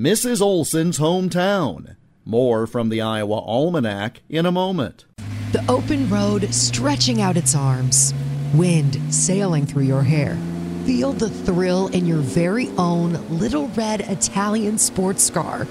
[0.00, 0.40] Mrs.
[0.40, 1.96] Olson's hometown.
[2.24, 5.04] More from the Iowa Almanac in a moment.
[5.52, 8.14] The open road stretching out its arms,
[8.54, 10.38] wind sailing through your hair.
[10.86, 15.66] Feel the thrill in your very own little red Italian sports car.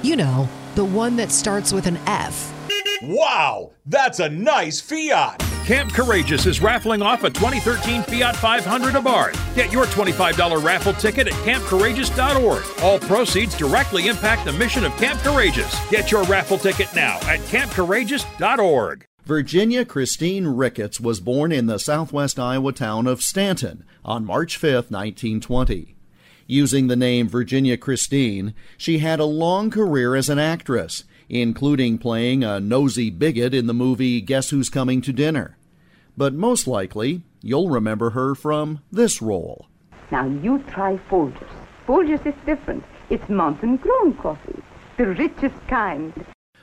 [0.00, 2.50] You know, the one that starts with an F.
[3.02, 5.45] Wow, that's a nice Fiat.
[5.66, 9.54] Camp Courageous is raffling off a 2013 Fiat 500 Abarth.
[9.56, 12.64] Get your $25 raffle ticket at campcourageous.org.
[12.82, 15.76] All proceeds directly impact the mission of Camp Courageous.
[15.90, 19.06] Get your raffle ticket now at campcourageous.org.
[19.24, 24.92] Virginia Christine Ricketts was born in the southwest Iowa town of Stanton on March 5,
[24.92, 25.96] 1920.
[26.46, 32.44] Using the name Virginia Christine, she had a long career as an actress, including playing
[32.44, 35.56] a nosy bigot in the movie Guess Who's Coming to Dinner.
[36.16, 39.66] But most likely, you'll remember her from this role.
[40.10, 41.50] Now you try Folgers.
[41.86, 42.84] Folgers is different.
[43.10, 44.62] It's mountain grown coffee,
[44.96, 46.12] the richest kind.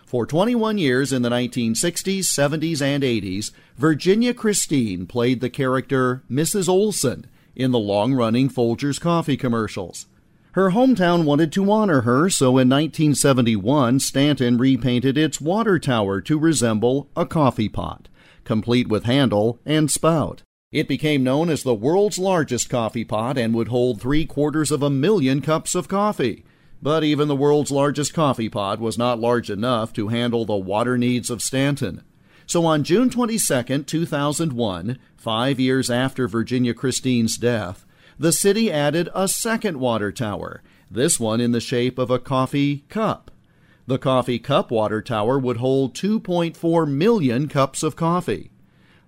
[0.06, 6.70] For 21 years in the 1960s, 70s, and 80s, Virginia Christine played the character Mrs.
[6.70, 10.06] Olson in the long running Folgers coffee commercials.
[10.54, 16.38] Her hometown wanted to honor her, so in 1971, Stanton repainted its water tower to
[16.38, 18.08] resemble a coffee pot,
[18.44, 20.44] complete with handle and spout.
[20.72, 24.84] It became known as the world's largest coffee pot and would hold three quarters of
[24.84, 26.46] a million cups of coffee.
[26.84, 31.00] But even the world's largest coffee pot was not large enough to handle the water
[31.00, 32.04] needs of Stanton.
[32.46, 39.28] So on June 22, 2001, five years after Virginia Christine's death, the city added a
[39.28, 43.32] second water tower, this one in the shape of a coffee cup.
[43.86, 48.52] The coffee cup water tower would hold 2.4 million cups of coffee.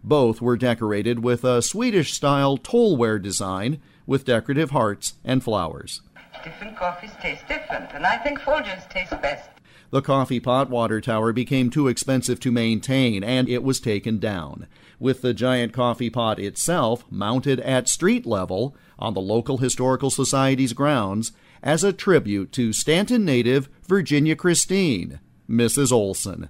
[0.03, 6.02] Both were decorated with a Swedish style toleware design with decorative hearts and flowers.
[6.44, 9.50] Different coffees taste different, and I think Folgers tastes best.
[9.91, 14.67] The coffee pot water tower became too expensive to maintain and it was taken down,
[15.00, 20.74] with the giant coffee pot itself mounted at street level on the local historical society's
[20.74, 21.31] grounds
[21.63, 25.19] as a tribute to Stanton native Virginia Christine,
[25.50, 25.91] Mrs.
[25.91, 26.50] Olson.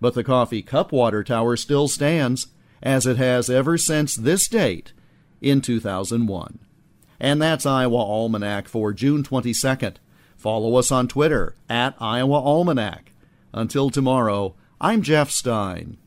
[0.00, 2.48] But the coffee cup water tower still stands,
[2.82, 4.92] as it has ever since this date
[5.40, 6.58] in 2001.
[7.20, 9.96] And that's Iowa Almanac for June 22nd.
[10.42, 13.12] Follow us on Twitter at Iowa Almanac.
[13.52, 15.98] Until tomorrow, I'm Jeff Stein.